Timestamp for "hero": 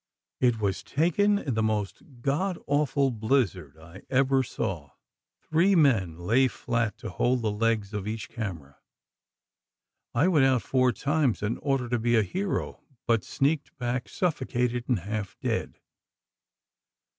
12.23-12.81